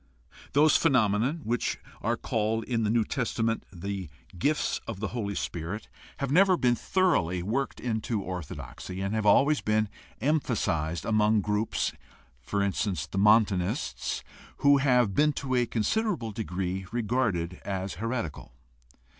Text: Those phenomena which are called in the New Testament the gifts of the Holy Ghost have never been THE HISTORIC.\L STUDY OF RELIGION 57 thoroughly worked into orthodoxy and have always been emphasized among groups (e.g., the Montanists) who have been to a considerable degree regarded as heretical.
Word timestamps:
Those 0.53 0.77
phenomena 0.77 1.33
which 1.43 1.77
are 2.01 2.17
called 2.17 2.63
in 2.63 2.81
the 2.81 2.89
New 2.89 3.03
Testament 3.05 3.67
the 3.71 4.09
gifts 4.35 4.81
of 4.87 4.99
the 4.99 5.09
Holy 5.09 5.35
Ghost 5.35 5.89
have 6.17 6.31
never 6.31 6.57
been 6.57 6.73
THE 6.73 6.79
HISTORIC.\L 6.79 7.27
STUDY 7.27 7.39
OF 7.41 7.47
RELIGION 7.47 7.67
57 7.67 7.67
thoroughly 7.67 7.67
worked 7.67 7.79
into 7.79 8.27
orthodoxy 8.27 9.01
and 9.01 9.13
have 9.13 9.25
always 9.27 9.61
been 9.61 9.89
emphasized 10.19 11.05
among 11.05 11.41
groups 11.41 11.93
(e.g., 12.51 13.07
the 13.11 13.17
Montanists) 13.19 14.23
who 14.57 14.77
have 14.79 15.13
been 15.13 15.33
to 15.33 15.53
a 15.53 15.67
considerable 15.67 16.31
degree 16.31 16.87
regarded 16.91 17.61
as 17.63 17.93
heretical. 18.01 18.53